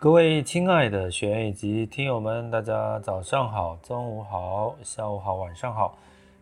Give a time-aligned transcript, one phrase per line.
[0.00, 5.94] 各位亲爱的学员以及听友们，大家早上好、中午好、下午好、晚上好。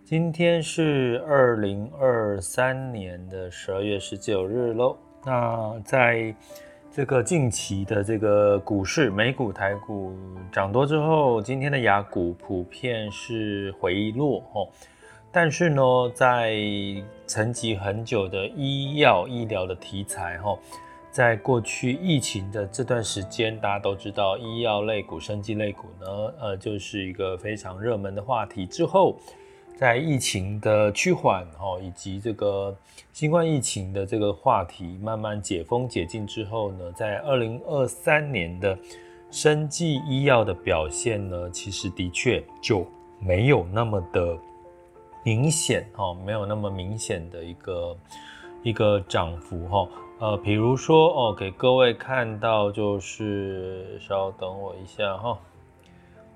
[0.05, 4.97] 今天是二零二三年的十二月十九日喽。
[5.25, 6.33] 那在
[6.93, 10.17] 这个近期的这个股市，美股、台股
[10.53, 14.69] 涨多之后，今天的雅股普遍是回落哦。
[15.33, 15.83] 但是呢，
[16.15, 16.55] 在
[17.27, 20.57] 沉寂很久的医药医疗的题材哈，
[21.19, 26.07] 在过去疫情的这段时间，大家都知道医药类股、生技类股呢，
[26.39, 28.65] 呃，就是一个非常热门的话题。
[28.65, 29.19] 之后，
[29.77, 32.73] 在疫情的趋缓哈，以及这个
[33.13, 38.79] 新冠疫情的这个话题慢慢解封解禁之后呢，在二零二三年的
[39.29, 42.87] 生技医药的表现呢，其实的确就
[43.19, 44.39] 没有那么的。
[45.25, 47.97] 明显哈，没有那么明显的一个
[48.63, 49.89] 一个涨幅哈，
[50.21, 55.39] 呃，比如说哦，给各位看到就是，稍等我一下哈。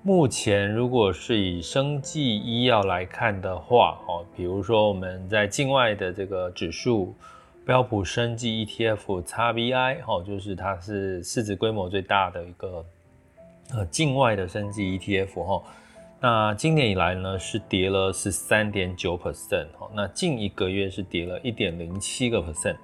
[0.01, 7.13] 目前如果是以生技医药来看的话，哦，比如说我们在境外的这个指数
[7.65, 12.85] 标普生技 ETF XBI，哦，就是它是市值规模最大的一个
[13.73, 15.63] 呃境外的生技 ETF 哈。
[16.21, 22.77] 那今年以来呢，是跌了十三点九 percent，那近一个月是跌了一点零七个 percent，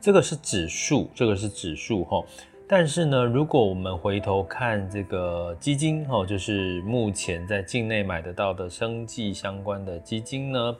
[0.00, 2.24] 这个是指数，这个是指数哈。
[2.66, 10.76] 但是呢，如果我们回头看这个基金哈，就是目前在境内买得到的生技相关的基金呢，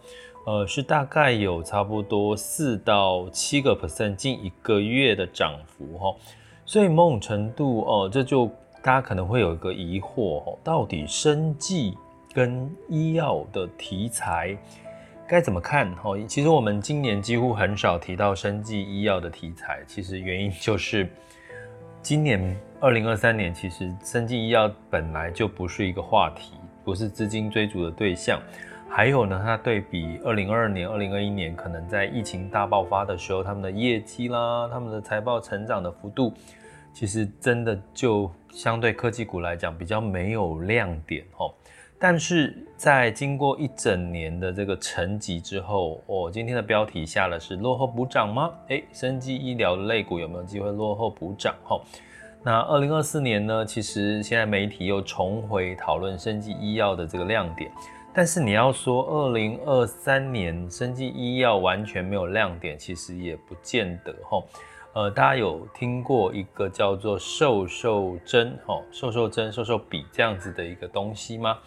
[0.46, 6.14] 呃，是大概有差不多四到七个 percent，近一个月的涨幅哈。
[6.64, 8.50] 所以某种程度哦，这就。
[8.80, 11.98] 大家可能会有一个疑惑，到底生技
[12.32, 14.56] 跟医药的题材
[15.28, 15.94] 该怎么看？
[16.26, 21.06] 其实我们今年几乎很少提到生技医药的题材，其实原因就是
[22.00, 28.40] 今年二零二三年，其实生技医药本来就不是一个话题，不是资金追逐的对象。
[28.88, 36.32] 还有呢，它对比二零二二年、二零二一年，可能在疫情大爆发的时候，他们的业绩啦，他们的财报成长的幅度。
[36.94, 41.52] 其实真的就相对科技股来讲比较没有亮点哦，
[42.00, 48.52] 但是在经过一整年的这个沉寂之后，哦，今天的标题下的是落后补涨吗？
[48.68, 51.52] 诶，生技医疗的类股有没有机会落后补涨？
[51.64, 51.80] 哈，
[52.44, 53.66] 那二零二四年呢？
[53.66, 57.68] 其实现在媒体又重回讨论生技医药的这个亮点，
[58.14, 64.40] 但是你要说二零二三年生技医药完全没有亮点，其实也不见得哈。
[64.94, 71.58] 呃，大家有听过一个叫做瘦瘦针，哦，瘦瘦针、瘦瘦笔这样子的一个东西吗？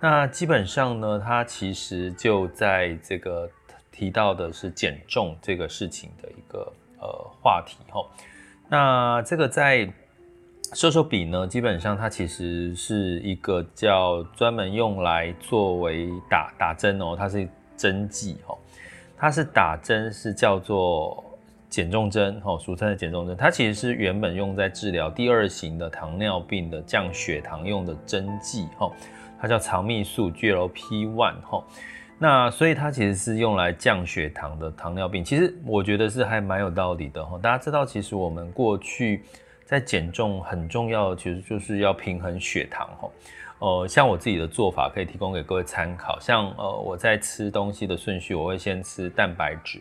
[0.00, 3.48] 那基本上呢，它其实就在这个
[3.90, 7.08] 提到的是减重这个事情的一个呃
[7.42, 8.04] 话题，哈。
[8.68, 9.88] 那这个在
[10.74, 18.56] 瘦瘦笔呢，基本上它其实是一个叫专门用来作为打打针哦，它是针剂，哈，
[19.16, 21.22] 它是打针是叫做。
[21.68, 28.90] 减重针，吼，俗称的减重针，它其实是原本用在治疗第二型的糖尿病的降血糖用的针剂，哦，
[29.40, 31.64] 它叫肠泌素 GLP-1，吼，
[32.18, 35.24] 那所以它其实是用来降血糖的糖尿病。
[35.24, 39.22] 其实我觉得是还蛮有道理的，吼，大家知道，其实我们过去
[39.64, 43.12] 在减重很重要的，其实就是要平衡血糖，吼，
[43.58, 49.80] 呃，像我自己的做法可以提供给各位参考，像呃我在吃东西的顺序，我会先吃蛋白质。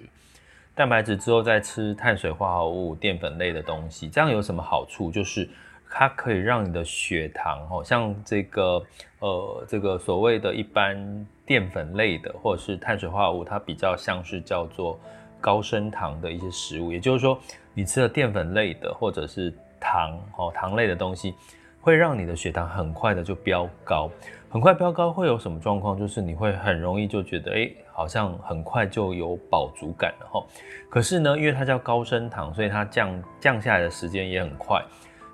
[0.74, 5.09] 蛋白质之后再吃碳水化合物、淀粉类的东西，这样有什么好处？
[5.09, 5.50] 就是
[5.90, 8.84] 它可以让你的血糖，哦，像这个
[9.20, 14.99] 呃这个所谓的一般淀粉类的或者是碳水化合物，它比较像是叫做
[15.40, 16.91] 高升糖的一些食物。
[16.91, 17.40] 也就是说，
[17.73, 21.35] 你吃了淀粉类的或者是糖哦糖类的东西，
[21.79, 24.09] 会让你的血糖很快的就飙高。
[24.49, 25.97] 很快飙高会有什么状况？
[25.97, 30.46] 就是你会很容易就觉得，哎，好像很快就有饱足感了哈。
[30.90, 34.81] 可是呢，因为它叫高升糖，所以它降降下来的时间也很快，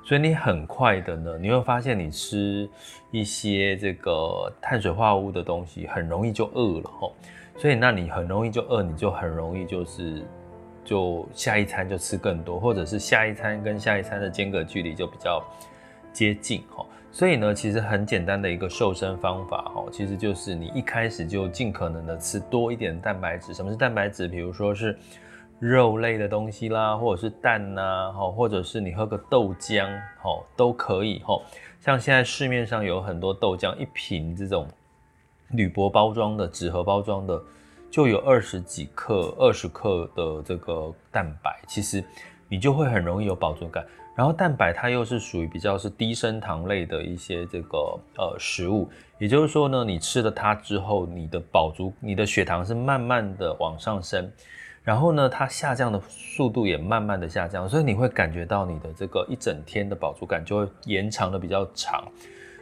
[0.03, 2.68] 所以你很快的呢，你会发现你吃
[3.12, 7.09] 一些这个碳水化合物的东西，很容易就饿了哈。
[7.57, 10.24] 所以那你很容易就饿，你就很容易就是
[10.83, 15.44] 就下一餐就吃更多，或者是下一餐跟下一餐的间隔距离就比较
[16.12, 16.86] 接近哈。
[17.12, 23.54] 所以呢，其实很简单的一个瘦身方法哈，其实就是你一开始就尽可能的吃多一点蛋白质。
[23.54, 24.27] 什么是蛋白质？
[24.27, 24.97] 比如说是
[25.62, 29.88] 肉类的东西啦，或者是蛋呐，或者是你喝个豆浆，
[30.58, 31.40] 都可以哈。
[31.80, 34.68] 像现在市面上有很多豆浆，一瓶这种
[35.52, 37.40] 铝箔包装的、纸盒包装的，
[37.92, 42.04] 就有二十几克、二十克的这个蛋白，其实
[42.50, 43.86] 你就会很容易有饱足感。
[44.16, 47.78] 然后蛋白它又是属于比较是低升糖类的一些这个
[48.18, 54.30] 呃食物，也就是说呢，你吃了它之后，你的饱足、你的血糖是慢慢的往上升，
[54.83, 62.04] 然后呢，它下降的速度也慢慢的下降，所以你会感觉到你的这个一整天的饱足感就会延长的比较长。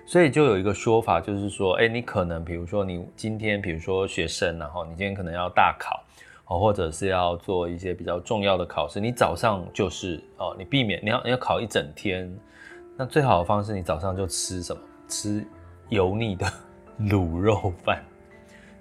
[0.05, 6.03] 所以就有一个说法，就是说，哎，你可能比如说你今天比如说学生，然后你今天可能要大考。
[6.51, 12.27] 哦，或者是要做一些比较重要的考试，你早上就是哦，你避免你要你要考一整天，
[12.97, 14.81] 那最好的方式，你早上就吃什么？
[15.07, 15.45] 吃
[15.89, 16.47] 油腻的
[17.01, 18.03] 卤肉饭，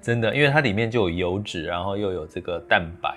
[0.01, 3.15] 真的，因为它里面就有油脂，然后又有这个蛋白，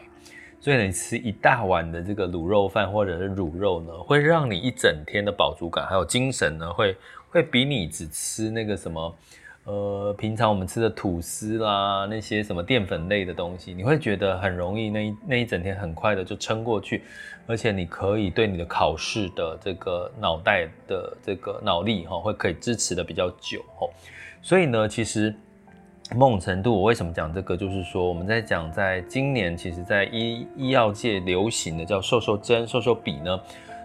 [0.61, 6.95] 所以你吃一大碗的这个卤肉饭或者是卤肉呢，会让你一整天的饱足感还有精神呢，会
[7.29, 9.13] 会比你只吃那个什么。
[9.63, 17.03] 呃，平常我们吃的吐司啦，那些什么淀粉类的东西，你会觉得很容易那一那一整天很快的就撑过去，
[17.45, 23.87] 而且你可以对你的考试的这个脑袋的这个脑力哈，会可以支持的比较久哈。
[24.41, 25.31] 所以呢，其实
[26.15, 33.39] 某种程度，我为什么讲这个，就是说我们在讲，在今年其实，在医医药界流行的叫瘦瘦针、瘦瘦笔呢，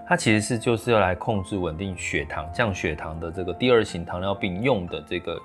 [0.06, 5.40] 它其实是就是要来控制稳定血糖、降血糖的这个第二型糖尿病用的这个。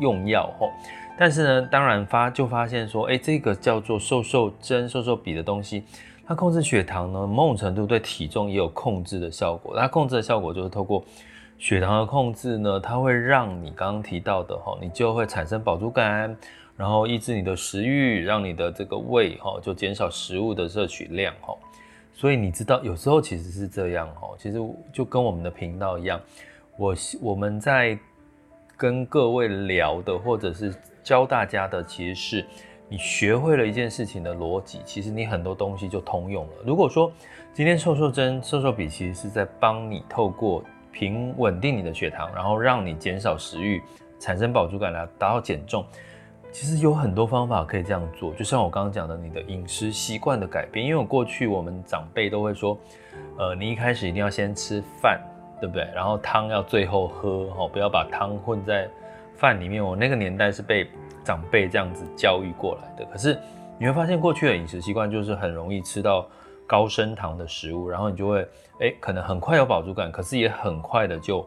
[0.00, 0.70] 用药吼，
[1.18, 5.84] 但是呢，当然发就发现说，哎，这个叫做瘦瘦针、瘦瘦笔的东西，
[6.26, 9.76] 它控制血糖呢，某种程度对体重也有控制的效果。
[9.76, 11.04] 它控制的效果就是透过
[11.62, 16.36] 血糖的控制呢，它会让你刚刚提到的哈，你就会产生饱足感，
[16.76, 21.54] 然后抑制你的食欲，让你的这个胃哈就减少食物的摄取量哈。
[22.12, 24.58] 所以你知道，有时候其实是这样哈，其实
[24.92, 26.20] 就跟我们的频道一样，
[26.76, 27.96] 我我们在。
[28.74, 30.74] 跟各位聊的，或者是
[31.04, 32.44] 教大家的，其实是
[32.88, 36.52] 你学会了一件事情的逻辑，其实你很多东西就通用了。
[36.66, 37.12] 如果说
[37.52, 43.82] 今天瘦瘦针、瘦瘦笔其实是在帮你透过平稳定你的血糖，然后让你减少食欲，
[44.20, 45.84] 产生饱足感来达到减重，
[46.52, 48.32] 其实有很多方法可以这样做。
[48.34, 52.78] 就像我刚刚讲的，你的饮食习惯的改变，因为我过去我们长辈都会说，
[53.38, 55.20] 呃，你一开始一定要先吃饭。
[55.62, 55.88] 对不对？
[55.94, 58.88] 然后汤要最后喝，哦，不要把汤混在
[59.36, 59.80] 饭里面。
[59.80, 60.90] 我那个年代是被
[61.22, 63.04] 长辈这样子教育过来的。
[63.12, 63.38] 可是
[63.78, 66.26] 你会发现，过去的饮食习惯就是很容易吃到
[66.66, 68.48] 高升糖的食物，然后你就会，
[68.80, 71.46] 哎，可能很快有饱足感，可是也很快的就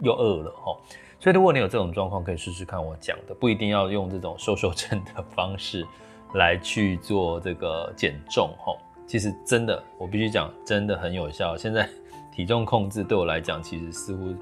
[0.00, 0.76] 又饿了，哈。
[1.18, 5.86] 所以如果你有这种状况，可以试试看我讲的，不一定要用这种瘦瘦针的方式
[6.34, 8.74] 来去做这个减重，哈。
[9.06, 11.56] 其实真的，我必须讲，真的很有效。
[11.56, 11.88] 现在。
[12.32, 14.32] 体重控制对我来讲，其实似乎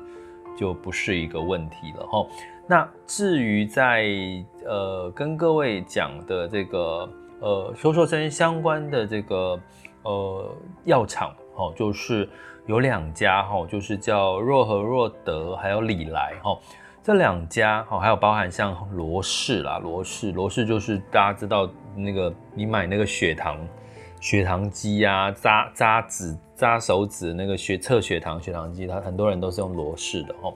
[0.57, 2.25] 就不是一个问题了哈。
[2.67, 4.07] 那至于在
[4.65, 7.09] 呃跟各位讲的这个
[7.41, 9.59] 呃瘦瘦针相关的这个
[10.11, 12.29] 呃药厂哈，就是
[12.67, 16.59] 有两家哈，就是叫若和若德还有礼来哈，
[17.03, 23.59] 这两家哈，还有包含像罗氏啦，罗氏罗氏就是大家知道那个你买那个血糖。
[24.21, 30.53] 血糖机啊，扎扎指、扎手指那个血测血糖血糖机，它很多人都是用罗氏的哈。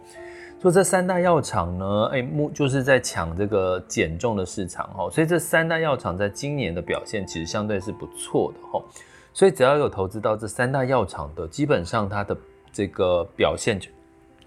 [0.60, 5.08] 所以这三大药厂呢，哎，目就是在抢这个减重的市场哈。
[5.08, 8.84] 所以这三大药厂在今年的表现其实相对是不错的哈。
[9.32, 12.36] 所以只要有投资到这三大药厂的，基本上它的
[12.72, 13.90] 这个表现就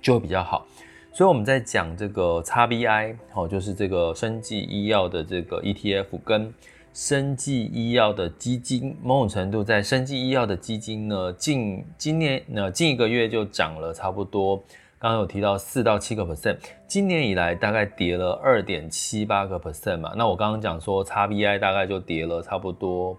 [0.02, 0.66] 就会比较好。
[1.12, 6.54] 所以我们在讲这个 XBI 哦，就是这个生技医药的这个 ETF 跟。
[6.98, 14.56] 生技医药的基金，某种程度在生技医药的基金呢，近今年呢近一个月就涨了差不多，
[14.98, 16.56] 刚刚有提到四到七个 percent，
[16.88, 20.14] 今年以来大概跌了二点七八个 percent 嘛。
[20.16, 23.18] 那我刚刚讲说 XBI 大概就跌了差不多，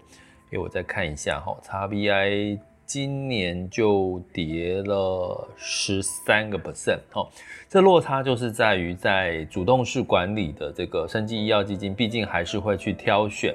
[0.49, 2.59] 给我再看一下哈，XBI。
[2.87, 7.27] 今年就跌了十三个 percent，哦，
[7.67, 13.53] 这落差就是在于在主动式管理的这个生技医药基金，毕竟还是会去挑选，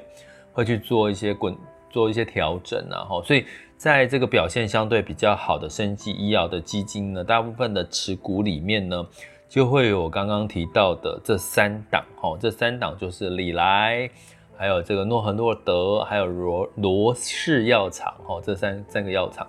[0.52, 1.56] 会去做一些滚
[1.88, 3.46] 做一些调整啊，哈，所以
[3.78, 9.02] 在这个表现相对比较好的生技医药的基金呢，大部分的持股里面呢，
[9.48, 14.10] 就会有我刚刚提到的这三档，哈，这三档就是礼来，
[14.56, 19.46] 还有这个诺和诺德，还有罗罗氏药厂，哦，这三三个药厂。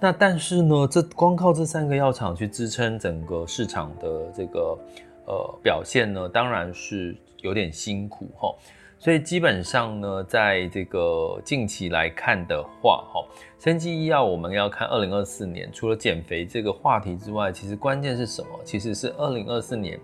[0.00, 4.78] 那但是呢，这光靠这三个药厂去支撑整个市场的这个
[5.26, 8.54] 呃表现呢，当然是有点辛苦哈。
[8.98, 13.24] 所以基本上呢，在这个近期来看的话，哈，
[13.58, 18.48] 生技医药我们要看二零二四年，除了减肥这个话题之外，其实关键是什么？
[18.64, 19.98] 其实是二零二四年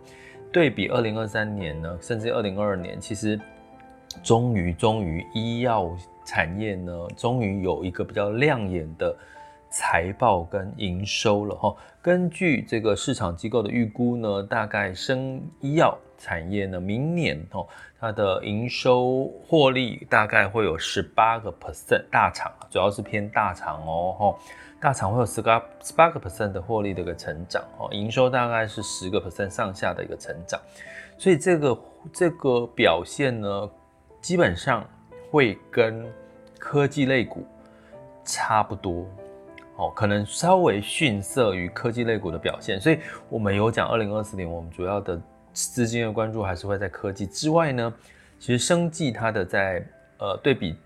[0.52, 3.38] 对比二零二三年呢，甚至二零二二年，其实。
[4.22, 5.90] 终于，终于，医药
[6.24, 9.14] 产业呢，终于有一个比较亮眼的
[9.70, 11.74] 财报跟营收了哈。
[12.02, 17.66] 根据这个市场机构的预估呢，大概生医药产业呢，明年哦，
[18.00, 24.36] 它的营收获利大概会有十八个 percent，大厂主要是偏大厂哦，
[24.80, 30.60] 大厂会有十八十八个 percent 的获利的一个成长哦，营收大概是十个 percent 上下的一个成长，
[31.18, 31.78] 所以这个
[32.12, 33.70] 这个表现呢。
[34.26, 34.84] 基本上
[35.30, 36.04] 会跟
[36.58, 37.46] 科技类股
[38.24, 39.06] 差不多，
[39.76, 42.80] 哦，可能稍微逊色于科技类股的表现。
[42.80, 45.16] 所以，我们有讲二零二四年，我们主要的
[45.52, 47.94] 资金的关注还是会在科技之外呢。
[48.40, 49.80] 其实，生技它的在
[50.18, 50.76] 呃对比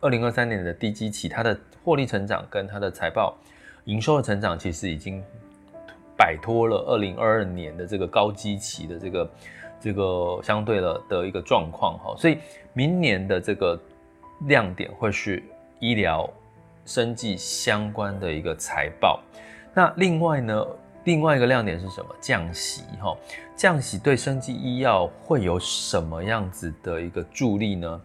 [0.00, 3.34] 二零二三年的低基期，它的获利成长跟它的财报
[3.84, 5.24] 营收的成长，其实已经
[6.18, 9.26] 摆脱了二零二二年的这个高基期的这个。
[9.80, 12.36] 这个相对的的一个状况哈，所以
[12.74, 13.80] 明年的这个
[14.46, 15.42] 亮点会是
[15.78, 16.28] 医疗、
[16.84, 19.18] 生技相关的一个财报。
[19.72, 20.66] 那另外呢，
[21.04, 22.14] 另外一个亮点是什么？
[22.20, 23.16] 降息哈，
[23.56, 28.00] 降息对生技医药会有什么样子的一个助力呢？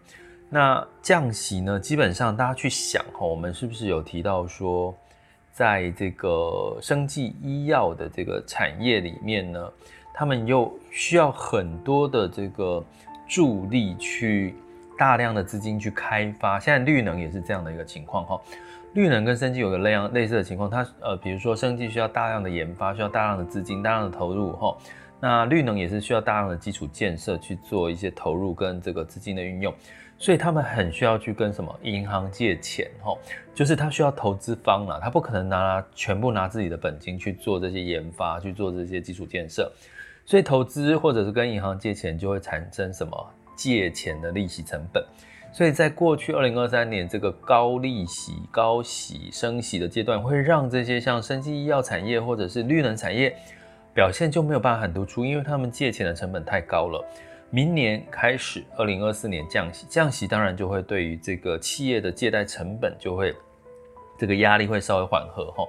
[0.48, 4.94] 那降息呢，基本上大家去想哈，我们是不是有提到说，
[5.52, 9.72] 在这个生技医药的这个产业里面呢？
[10.18, 12.82] 他们又需要很多的这个
[13.28, 14.54] 助力，去
[14.96, 16.58] 大量的资金去开发。
[16.58, 18.40] 现在绿能也是这样的一个情况哈。
[18.94, 24.74] 绿能跟生技有个类样类似的情况，它呃，比如说生技需要大量的研发，需要大量的资金，大量的投入哈。
[25.20, 29.74] 那绿能也是需要大量的基础建设去做一些投入跟这个资金的运用，
[30.16, 33.14] 所以他们很需要去跟什么银行借钱哈，
[33.54, 39.70] 就是他需要投资方啦，他不可能拿全部拿自己的本金去做这些研发，去做这些基础建设。
[40.26, 45.02] 所以投资或者是跟银行借钱，就会产生什么借钱的利息成本。
[45.52, 53.34] 所以在过去二零二三年这个高利息、高息升息的阶段，会让这些像生技医药产业或者是绿能产业
[53.94, 57.02] 表现就没有办法很突出，因为他们借钱的成本太高了。
[57.48, 63.34] 明年开始，二零二四年降息，降息当然就会对于这个企业的借贷成本就会
[64.18, 65.64] 这个压力会稍微缓和哈。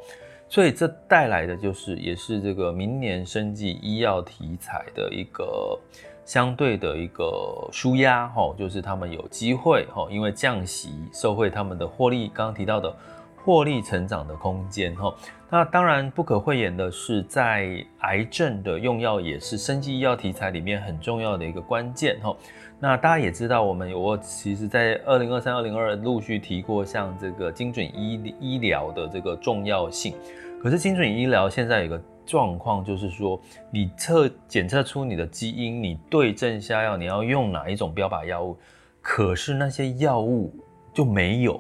[0.50, 5.78] 所以这带来的就是，也是这个明年生技医药题材的一个
[6.24, 12.96] 相对的一个舒压，哈，就是他们有机会，哈，因为降息受惠他们的获利，刚刚提到的
[13.44, 15.14] 获利成长的空间，哈。
[15.50, 22.36] 那当然不可讳言的是，在癌症的用药也是生技医药题材里面很重要的一个关键，哈。
[22.80, 30.14] 那大家也知道，我们我其实在二零二三、二零二二陆续提过，像这个精准医医疗的这个重要性。
[30.62, 33.40] 可是精准医疗现在有个状况，就是说
[33.72, 38.56] 你测检测出你的基因，你对症下药，你要用哪一种标靶药物？
[39.02, 40.54] 可是那些药物
[40.94, 41.60] 就没有，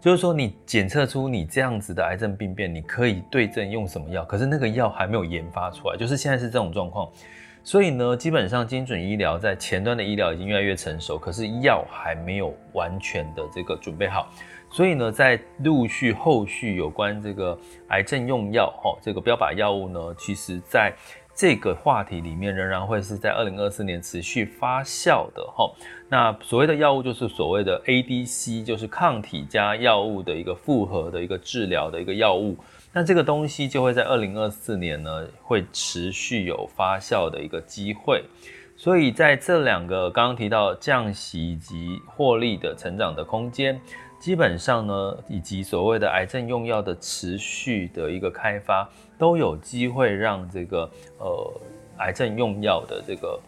[0.00, 4.24] 就是说你检测出你这样子的癌症病变，你可以对症用什么药？
[4.24, 7.10] 可是那个药还没有研发出来，就是现在是这种状况。
[7.68, 14.26] 所以呢，基本上精准医疗在前端的医疗已经越来越成熟，可是药还没有完全的这个准备好。
[14.70, 17.58] 所以呢，在陆续后续有关这个
[17.88, 20.90] 癌症用药哈，这个标靶药物呢，其实在
[21.34, 25.70] 这个话题里面仍然会是在二零二四年持续发酵的哈。
[26.08, 32.56] 那所谓的药物就是所谓的 ADC，就是抗体加药物的一个复合的一个治疗的一个药物。
[32.90, 38.24] 那这个东西就会在二零二四年呢，会持续有发酵的一个机会，
[38.76, 43.78] 所以在这两个刚刚提到降息以及获利的成长的空间，
[44.18, 51.60] 基本上呢，以及所谓的癌症用药的持续的一个开发，都有机会让这个呃
[51.98, 53.38] 癌症用药的这个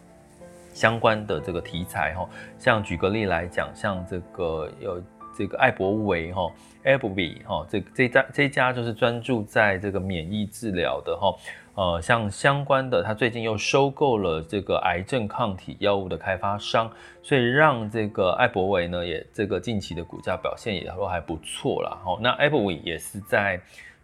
[0.71, 2.29] 相关的这个题材哈，
[2.59, 5.01] 像举个例来讲，像这个有。
[5.41, 6.51] 这个艾伯维哈
[6.83, 11.35] a b b y 哈，这这家这家就是专注在这个免疫治疗的哈，
[11.73, 16.91] 呃，像相关的，他最近又收购了这个癌症抗体药物的开发商，
[17.23, 21.97] 所以让这个艾伯维呢，也这个近期的股价表现也都还不错啦。
[22.05, 22.19] 哈。
[22.21, 23.59] 那 abby 也是在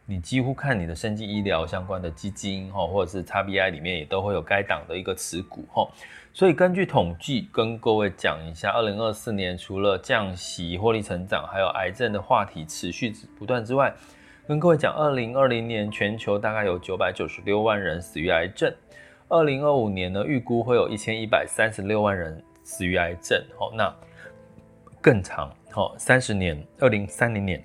[0.08, 5.88] 你几乎看你的生技医疗相关的基金哈，或者是 XBI 里面也都会有该档的一个持股哈。
[6.38, 13.92] 所以根据统计，跟各位讲一下，二零二四年除了降息、获利成长，还有癌症的话题持续不断之外，
[14.48, 18.72] 跟各位讲，二零二零年全球大概有九百九十六万人死于癌症，
[19.30, 23.44] 二零二五年呢，预估会有一千一百三十六万人死于癌症。
[23.58, 23.92] 好，那
[25.02, 27.60] 更长，好，三十年，二零三零年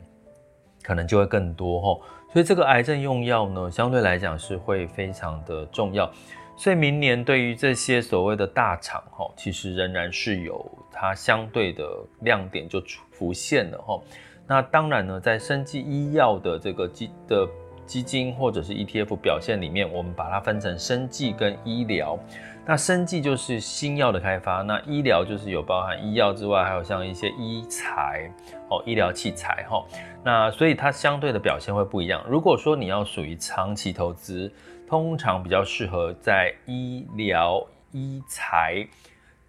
[0.83, 2.07] 可能就会更多哈。
[2.33, 6.11] 所以这个癌症用药呢，相对来讲是会非常的重要。
[6.57, 11.85] 所以明年对于这些所谓的大厂哈，其实仍然是有它相对的
[12.21, 12.81] 亮点就
[13.11, 14.01] 浮现了哈。
[14.47, 17.49] 那当然呢，在生技医药的这个基的
[17.87, 22.19] 基金或者是 ETF 表现里面，我们把它分成生技跟医疗。
[22.65, 28.31] 那生技就是新药的开发，那医疗就是有包含医药之外，还有像一些医材
[28.71, 29.85] 哦，医疗器材哈。
[30.23, 32.25] 那所以它相对的表现会不一样。
[32.29, 34.49] 如果说你要属于长期投资，
[34.93, 38.87] 通常比较适合在医疗、医材、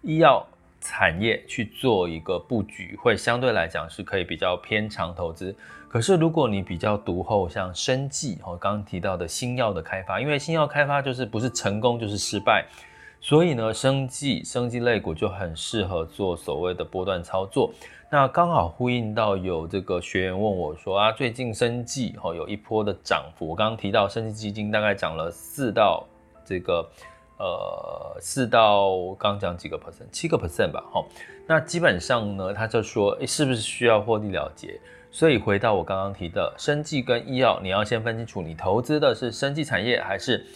[0.00, 0.42] 医药
[0.80, 5.54] 产业去做一个布局，会相对来讲是可以比较偏长投资。
[5.86, 12.64] 可是如果你比较独厚，像生技哦，刚刚提到的新药的开发，因为新药开发就是不是成功就是失败。
[13.20, 17.70] 所以呢，生技、生技类股就很适合做所谓的波段操作。
[18.14, 23.48] 那刚好呼应到有这个学员问我说啊，最近生技哈有一波的涨幅。
[23.48, 26.06] 我刚刚提到生技基金大概涨了四到
[26.44, 26.88] 这个
[27.40, 31.04] 呃四到刚讲几个 percent，七个 percent 吧哈。
[31.44, 34.78] 那基本上呢，他就说，诶，是不是需要获利了结？
[35.10, 40.46] 所以回到我刚刚提的生技跟医药，你要先分清楚，你投资的是生技产业还是？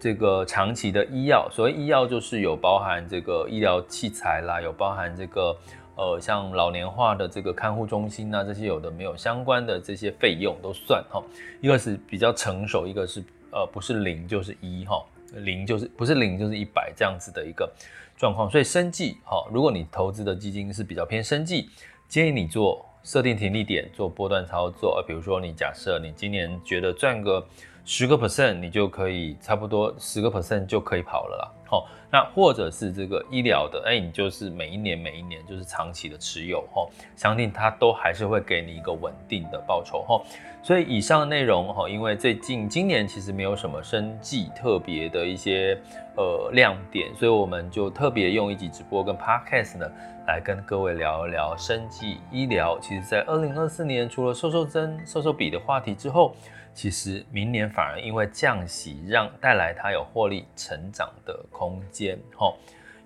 [0.00, 5.54] 这个长期的医药，所谓医药就是有包含这个医疗器材啦，有包含这个
[5.96, 11.22] 呃像老年化的这个看护中心呐，这些有的没有相关的这些费用都算哈。
[11.60, 17.68] 一个是比较成熟，一个是呃不是零就是一哈，零就是不是零就是一百这样子的一个
[18.16, 18.48] 状况。
[18.48, 21.68] 所以生计哈，如果你投资的基金是比较偏生计，
[22.08, 25.02] 建议你做设定停利点，做波段操作。
[25.06, 27.44] 比如说你假设你今年觉得赚个。
[27.88, 31.52] 十个 percent，你就可以差不多十个 percent 就可以跑了啦。
[31.68, 40.20] 好，那或者是这个医疗的，哎，你就是每一年每一年就是长期的持有，哈，相信它都还是会给你一个稳定的报酬，哈。
[40.64, 45.80] 所以以上内容，哈，因为最近今年其实没有什么生计特别的一些
[46.16, 49.86] 呃亮点，所以我们就特别用一集直播跟 podcast 呢
[50.26, 52.76] 来跟各位聊一聊生计医疗。
[52.80, 56.34] 其实，在二零二四年，除了瘦瘦针、瘦瘦笔的话题之后，
[56.76, 62.18] 其实明年反而因为降息，让带来它有获利成长的空间。
[62.36, 62.54] 好，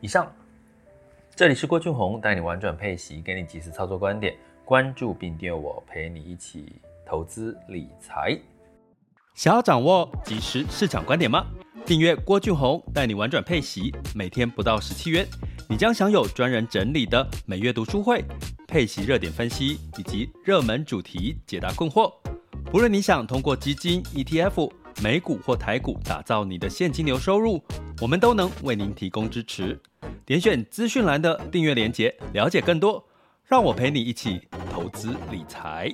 [0.00, 0.30] 以上，
[1.36, 8.36] 这里是郭俊宏带你玩转配息，给你及时操作观点，关注并订阅我，陪你一起投资理财。
[9.34, 11.46] 想要掌握即时市场观点吗？
[11.86, 15.24] 订阅郭俊宏带你玩转配息，每天不到十七元，
[15.68, 18.24] 你将享有专人整理的每月读书会、
[18.66, 22.12] 配息热点分析以及热门主题解答困惑。
[22.70, 24.70] 不论你想通过基金、ETF、
[25.02, 27.60] 美股或台股打造你的现金流收入，
[28.00, 29.76] 我们都能为您提供支持。
[30.24, 33.04] 点选资讯栏的订阅链接，了解更多。
[33.44, 34.40] 让我陪你一起
[34.72, 35.92] 投资理财。